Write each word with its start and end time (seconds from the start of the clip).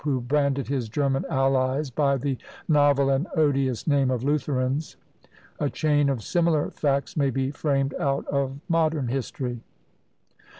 who 0.03 0.19
branded 0.19 0.67
his 0.67 0.89
German 0.89 1.23
allies 1.29 1.91
by 1.91 2.17
the 2.17 2.35
novel 2.67 3.11
and 3.11 3.27
odious 3.35 3.85
name 3.85 4.09
of 4.09 4.23
Lutherans. 4.23 4.95
A 5.59 5.69
chain 5.69 6.09
of 6.09 6.23
similar 6.23 6.71
facts 6.71 7.15
may 7.15 7.29
be 7.29 7.51
framed 7.51 7.93
out 7.99 8.25
of 8.25 8.59
modern 8.67 9.09
history. 9.09 9.59